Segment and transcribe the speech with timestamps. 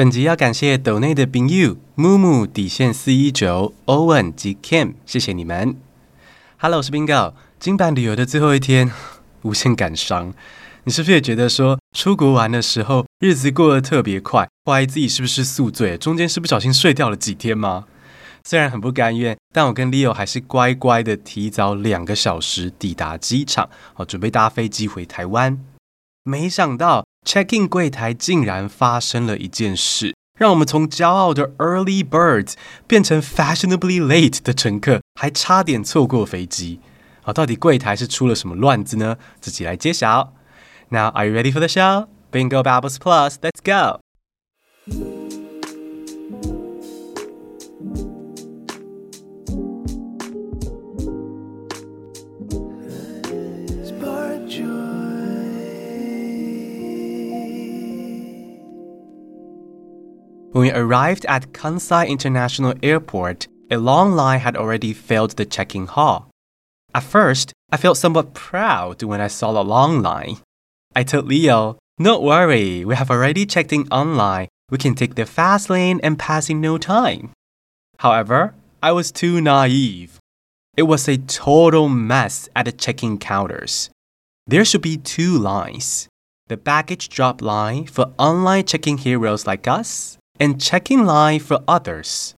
[0.00, 5.76] 本集要感谢斗内的朋友木木底线四一九 Owen 及 Kim，谢谢你们。
[6.56, 7.34] Hello，我是冰狗。
[7.58, 7.94] 金版。
[7.94, 8.90] 旅游的最后一天，
[9.42, 10.32] 无限感伤。
[10.84, 17.84] 你是不是也觉得说出国玩的时候日子过得特别快，怀疑自己是不是宿醉，中间是不小心睡掉了几天吗？
[18.42, 25.62] 虽然很不甘愿，但我跟 Leo 还是乖乖的提早两个小时抵达机场，好准备搭飞机回台湾。
[26.24, 32.54] 没想到 check-in 柜台竟然发生了一件事，让我们从骄傲的 early birds
[32.86, 36.80] 变成 fashionably late 的乘客，还差点错过飞机。
[37.22, 39.16] 好，到底柜台是出了什么乱子呢？
[39.40, 40.32] 自己来揭晓。
[40.88, 42.06] Now, are you ready for the show?
[42.32, 44.00] Bingo Babbles Plus, let's go!
[60.60, 65.86] When we arrived at Kansai International Airport, a long line had already filled the check-in
[65.86, 66.28] hall.
[66.94, 70.36] At first, I felt somewhat proud when I saw the long line.
[70.94, 74.48] I told Leo, Don't worry, we have already checked in online.
[74.68, 77.30] We can take the fast lane and pass in no time.
[78.00, 80.18] However, I was too naive.
[80.76, 83.88] It was a total mess at the check-in counters.
[84.46, 86.06] There should be two lines.
[86.48, 92.34] The baggage drop line for online check-in heroes like us, and check-in line for others.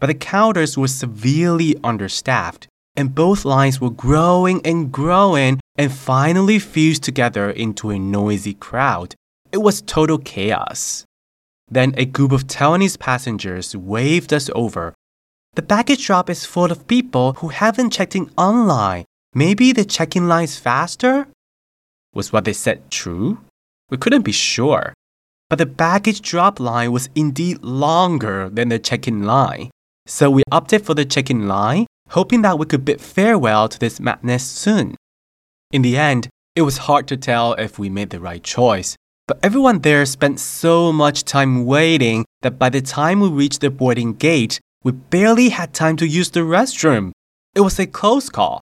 [0.00, 6.58] But the counters were severely understaffed, and both lines were growing and growing and finally
[6.58, 9.14] fused together into a noisy crowd.
[9.52, 11.04] It was total chaos.
[11.70, 14.94] Then a group of Taiwanese passengers waved us over.
[15.54, 19.04] The baggage drop is full of people who haven't checked in online.
[19.34, 21.28] Maybe the check-in line is faster?
[22.14, 23.38] Was what they said true?
[23.90, 24.92] We couldn't be sure.
[25.52, 29.70] But the baggage drop line was indeed longer than the check-in line.
[30.06, 34.00] So we opted for the check-in line, hoping that we could bid farewell to this
[34.00, 34.96] madness soon.
[35.70, 38.96] In the end, it was hard to tell if we made the right choice,
[39.28, 43.68] but everyone there spent so much time waiting that by the time we reached the
[43.68, 47.12] boarding gate, we barely had time to use the restroom.
[47.54, 48.62] It was a close call.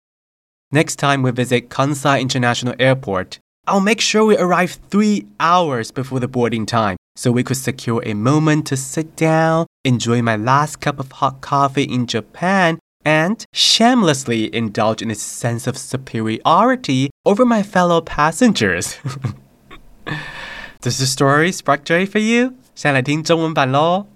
[0.71, 6.20] Next time we visit Kansai International Airport, I'll make sure we arrive three hours before
[6.20, 10.80] the boarding time so we could secure a moment to sit down, enjoy my last
[10.80, 17.44] cup of hot coffee in Japan, and shamelessly indulge in a sense of superiority over
[17.44, 18.96] my fellow passengers.
[20.80, 22.54] Does the story spark joy for you?
[22.74, 24.06] 现在来听中文版喽。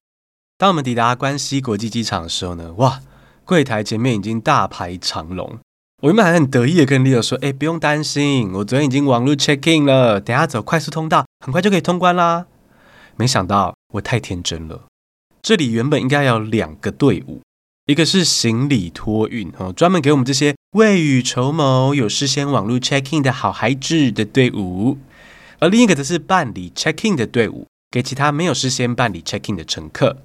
[0.59, 3.01] 当我们抵达关西国际机场的时候呢，哇，
[3.45, 5.59] 柜台前面已经大排长龙。
[6.06, 12.46] 我原本还很得意的跟 Leo 说：“哎，不用担心，我昨天已经网络 check in 了，等下走快速通道，很快就可以通关啦。”
[13.18, 14.84] 没想到我太天真了，
[15.42, 17.42] 这里原本应该有两个队伍。
[17.88, 25.00] 一个是行李托运，哦，专门给我们这些未雨绸缪、有事先网络 check in 的好孩子的队伍；
[25.58, 30.18] 而另一个则是办理 check in 的队伍，给其他没有事先办理 check in 的乘客。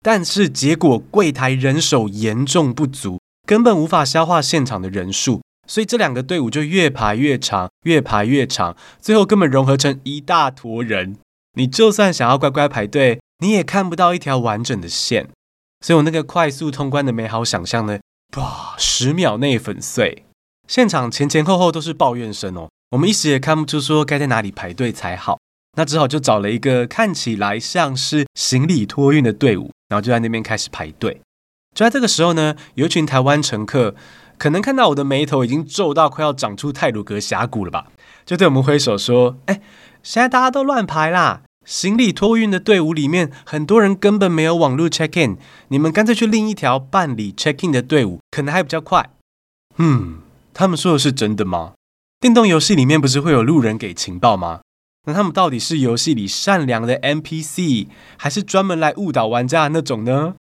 [0.00, 11.16] 但是结果柜台人手严重不足，根本无法消化现场的人数，所以这两个队伍就越排越长，越排越长，最后根本融合成一大坨人。
[11.54, 15.30] 你就算想要乖乖排队，你也看不到一条完整的线。
[15.80, 17.98] 所以我那个快速通关的美好想象呢，
[18.36, 20.26] 哇，十秒内粉碎。
[20.66, 25.38] 现场前前后后都是抱怨声哦，我们一时也看不出说该在哪里排队才好，
[25.78, 31.22] 那只好就找了一个看起来像是行李托运的队伍，然后就在那边开始排队。
[31.78, 33.94] 就在这个时候呢，有一群台湾乘客
[34.36, 37.86] 可能看到我的眉头已经皱到快要长出泰鲁阁峡谷了吧，
[38.26, 39.60] 就对我们挥手说：“哎，
[40.02, 45.38] 现在大家都乱排啦。”行李托运的队伍里面，很多人根本没有网络 check in。
[45.68, 49.10] 你们干脆去另一条办理 check in 的队伍，可能还比较快。
[49.76, 50.16] 嗯，
[50.52, 51.74] 他们说的是真的吗？
[52.18, 54.62] 电动游戏里面不是会有路人给情报吗？
[55.06, 57.86] 那他们到底是游戏里善良的 NPC，
[58.16, 60.34] 还是专门来误导玩家的那种呢？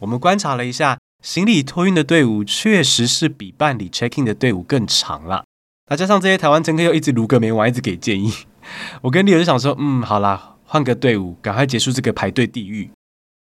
[0.00, 5.44] 我们观察了一下，行李托运的队伍确实是比办理 check in 的队伍更长了。
[5.86, 8.32] 再加上这些台湾乘客又一直卢个没完，一直给建议。
[9.02, 12.90] 我跟丽友就想说，嗯，好啦，换个队伍，赶快结束这个排队地狱。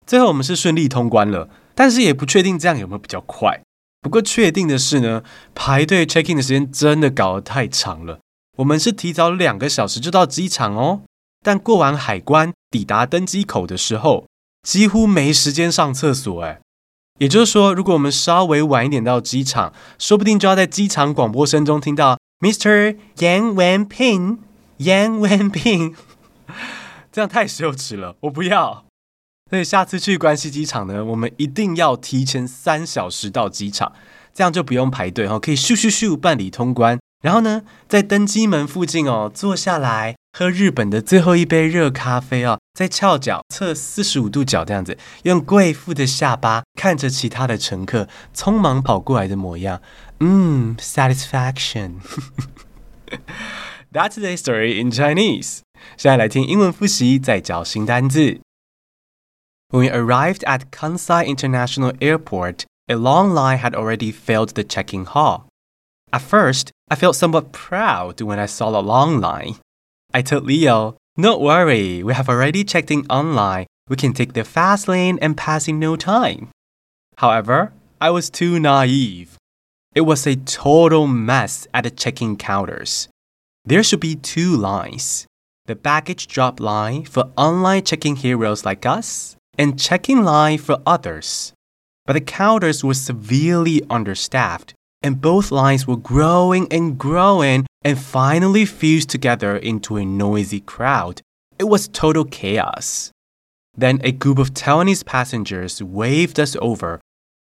[0.07, 3.61] 最后我们是顺利通关了，但是也不确定这样有没有比较快。
[4.01, 5.23] 不过确定的是呢，
[5.55, 8.19] 排队 check in 的时间真的搞得太长了。
[8.57, 11.03] 我们是提早两个小时就到机场哦，
[11.45, 14.27] 但过完海关，抵达登机口的时候，
[14.63, 16.43] 几乎没时间上厕所。
[16.43, 16.61] 哎，
[17.19, 22.97] 也就是说，如果我们稍微晚一点到机场，说不定就要在机场广播声中听到 Mr.
[23.17, 24.39] Yang Wenping。
[24.79, 25.95] Yang Wenping，
[27.13, 28.87] 这样太羞耻了，我不要。
[29.51, 33.93] 所以下次去关西机场呢，我们一定要提前三小时到机场，
[34.33, 36.99] 这样就不用排队哦，可以咻咻咻办理通关。
[37.23, 49.82] 然后呢，在登机门附近哦，坐下来喝日本的最后一杯热咖啡哦，再翘脚侧四十五度角这样子，用贵妇的下巴看着其他的乘客匆忙跑过来的模样，
[50.20, 52.02] 嗯，satisfaction。
[53.94, 55.60] That's the story in Chinese。
[55.96, 58.42] 现在来听英文复习，再教新单字。
[59.70, 65.46] When we arrived at Kansai International Airport, a long line had already filled the check-in hall.
[66.12, 69.56] At first, I felt somewhat proud when I saw the long line.
[70.13, 73.67] I told Leo, Don't worry, we have already checked in online.
[73.89, 76.49] We can take the fast lane and pass in no time.
[77.19, 79.37] However, I was too naive.
[79.95, 83.09] It was a total mess at the check-in counters.
[83.65, 85.27] There should be two lines.
[85.67, 91.53] The baggage drop line for online check-in heroes like us, and check-in line for others.
[92.07, 98.65] But the counters were severely understaffed and both lines were growing and growing and finally
[98.65, 101.23] fused together into a noisy crowd.
[101.59, 103.11] It was total chaos.
[103.77, 107.01] Then a group of Taiwanese passengers waved us over.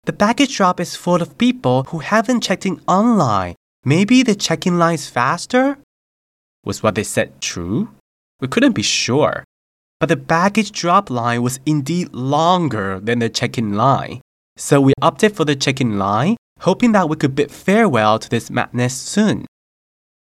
[0.04, 3.54] The baggage drop is full of people who haven't checked in online.
[3.84, 5.78] Maybe the check-in line is faster?
[6.64, 7.90] Was what they said true?
[8.40, 9.44] We couldn't be sure.
[10.00, 14.20] But the baggage drop line was indeed longer than the check-in line.
[14.56, 18.50] So we opted for the check-in line hoping that we could bid farewell to this
[18.50, 19.46] madness soon.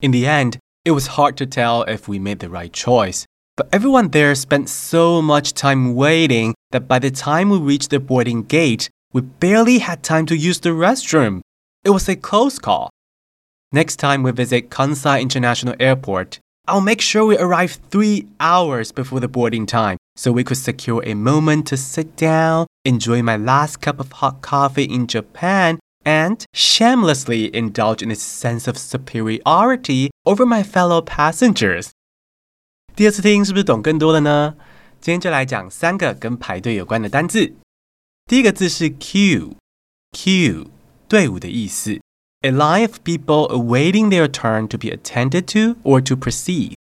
[0.01, 3.25] In the end, it was hard to tell if we made the right choice,
[3.56, 8.00] but everyone there spent so much time waiting that by the time we reached the
[8.00, 11.41] boarding gate, we barely had time to use the restroom.
[11.83, 12.89] It was a close call.
[13.71, 19.19] Next time we visit Kansai International Airport, I'll make sure we arrive three hours before
[19.19, 23.81] the boarding time so we could secure a moment to sit down, enjoy my last
[23.81, 30.44] cup of hot coffee in Japan, and shamelessly indulge in a sense of superiority over
[30.47, 31.91] my fellow passengers.
[32.94, 34.56] 第二次听是不是懂更多了呢？
[35.00, 37.55] 今天就来讲三个跟排队有关的单字。
[38.26, 40.67] 第一个字是 queue，queue
[41.09, 42.00] 队伍的意思，
[42.41, 46.75] a line of people awaiting their turn to be attended to or to proceed。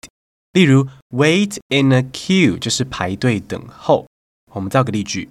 [0.52, 4.06] 例如，wait in a queue 就是排队等候。
[4.52, 5.30] 我们造个例句：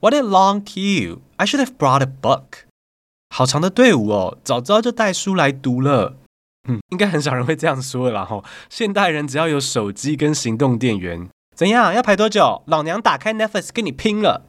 [0.00, 1.18] What a long queue!
[1.36, 2.64] I should have brought a book.
[3.29, 6.17] 好长的队伍哦，早知道就带书来读了。
[6.69, 8.43] 嗯，应该很少人会这样说了哈。
[8.69, 11.93] 现代人只要有手机跟行动电源，怎样？
[11.93, 12.63] 要排多久？
[12.65, 14.45] 老娘打开 Netflix 跟你拼了。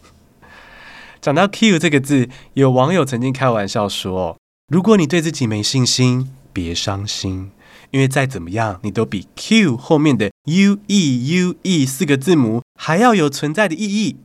[1.21, 4.37] 讲到 Q 这个字，有网友曾经开玩笑说：
[4.73, 7.51] 如果你对自己没信心，别伤心，
[7.91, 14.17] 因为再怎么样，你都比 Q 后面的 U E U E 四个字母还要有存在的意义。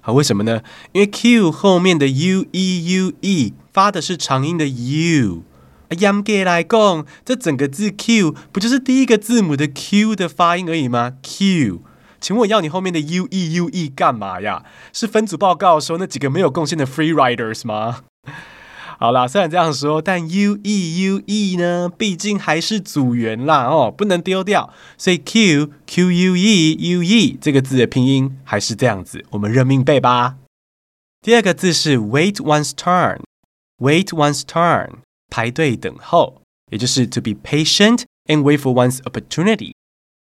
[0.00, 0.62] 好，为什么呢？
[0.92, 5.42] 因为 Q 后面的 U E U E 发的是长音的 U。
[5.98, 11.80] 严格来讲，这整个字 Q 不就是第一个字母的 Q 的发音而已吗？Q，
[12.20, 14.64] 请问我要你后面的 U E U E 干嘛呀？
[14.92, 18.04] 是分组报告的时候那几个没有贡献的 Free Riders 吗？
[19.00, 24.74] 好啦，虽然这样说，但 U E U E 呢，毕竟还是组员啦哦，不能丢掉。
[24.96, 30.38] 所以 Q Q U E U E 这个字的拼音还是这样子，我们认命背吧。
[31.22, 34.90] 第二个字是 wait one's turn，wait one's turn，
[35.30, 39.74] 排队等候，也就是 to be patient and wait for one's opportunity，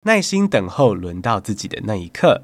[0.06, 2.44] 耐心等候轮到自己的那一刻。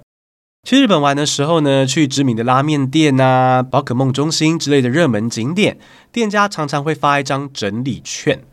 [0.63, 5.77] 去日本玩的时候呢，去知名的拉面店啊、宝可梦中心之类的热门景点，
[6.12, 8.46] 店家常常会发一张整理券。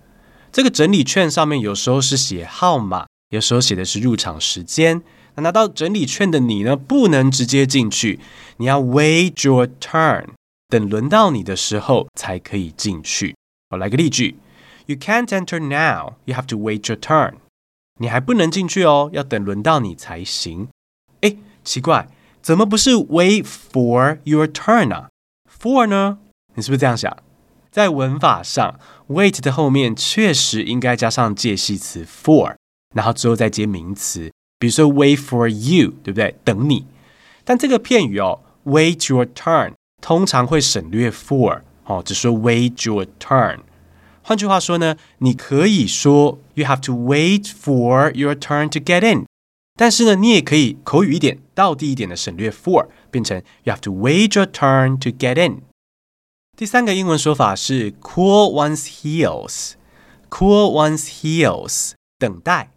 [0.51, 5.03] 这个整理券上面有时候是写号码，有时候写的是入场时间。
[5.37, 8.19] 拿到整理券的你呢，不能直接进去，
[8.59, 10.27] 你要 wait your turn，
[10.69, 13.35] 等轮到你的时候才可以进去。
[13.71, 14.37] 我来个例句
[14.85, 17.35] ：You can't enter now, you have to wait your turn。
[18.01, 20.69] 你还不能进去哦，要等轮到你才行。
[21.60, 21.60] 诶。
[21.64, 22.08] 奇怪，
[22.42, 25.10] 怎么不是 wait for your turn 啊？
[25.50, 26.20] for 呢？
[26.56, 27.16] 你是不是这样想？
[27.72, 28.80] 在文法上，
[29.10, 32.56] wait 的后面确实应该加上介系词 for，
[32.94, 36.36] 然后之后再接名词，比如说 wait for you，对不对？
[36.46, 36.86] 等你。
[37.44, 43.60] 但这个片语哦，wait your turn，通常会省略 for，哦，只说 wait your turn。
[44.22, 49.26] 换句话说呢，你可以说 you have to wait for your turn to get in。
[49.81, 55.63] 但是呢，你也可以口语一点、道地一点的省略 for，变成 You have to wait your turn to get in。
[56.55, 62.73] 第三个英文说法是 cool one's heels，cool one's heels，等待。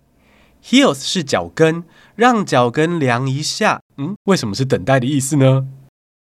[0.64, 1.84] Heels 是脚跟，
[2.16, 3.82] 让脚跟凉一下。
[3.98, 5.68] 嗯，为什么是等待的意思呢？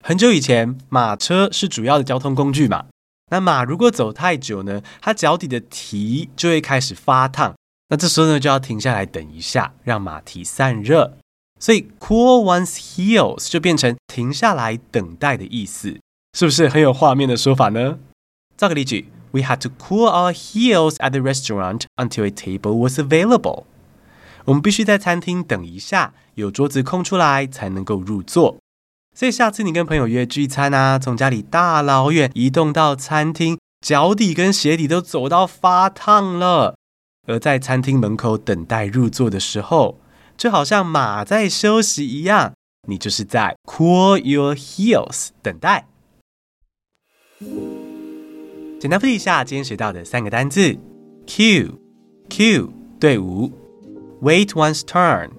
[0.05, 2.85] 很久以前，马车是主要的交通工具嘛。
[3.31, 7.53] 那马如果走太久呢，它脚底的蹄就会开始发烫。
[7.89, 11.17] 那这时候呢，就要停下来等一下，让马蹄散热。
[11.59, 15.99] 所以 cool one's heels 就变成停下来等待的意思，
[16.37, 17.97] 是不是很有画面的说法呢？
[18.55, 23.63] 造个例句：We had to cool our heels at the restaurant until a table was available。
[24.45, 28.57] 我们必须在餐厅等一下，有桌子空出来才能够入座。
[29.15, 36.75] 所以下次你跟朋友约聚餐啊，从家里大老远移动到餐厅，脚底跟鞋底都走到发烫了，
[37.29, 39.99] 而在餐厅门口等待入座的时候，
[40.35, 42.53] 就好像马在休息一样，
[42.87, 45.87] 你就是在 cool your heels 等待。
[48.79, 50.75] 简单复习一下今天学到的三个单字
[51.27, 51.71] ：queue
[52.29, 52.67] queue
[52.99, 53.51] 队伍
[54.23, 55.29] ；wait one's turn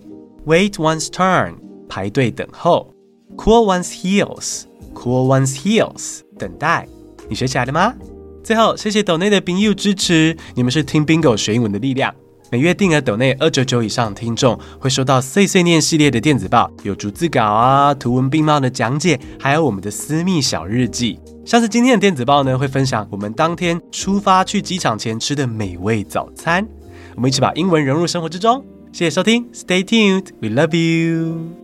[0.46, 1.56] wait one's turn
[1.88, 2.94] 排队等候
[3.36, 4.62] ；cool one's heels
[4.94, 6.86] cool one's heels 等待。
[7.28, 7.94] 你学起来了吗？
[8.42, 12.14] 最后，谢谢斗内的朋友支持，你们是听 Bingo 学英文的力量。
[12.50, 21.20] 每月定额斗内二九九以上听众会收到碎碎念系列的电子报，有逐字稿啊、图文并茂的讲解，还有我们的私密小日记。
[21.44, 26.66] 像是今天的电子报呢，会分享我们当天出发去机场前吃的美味早餐。
[27.14, 28.64] 我们一起把英文融入生活之中。
[28.90, 31.59] 谢谢收听，Stay tuned，We love you。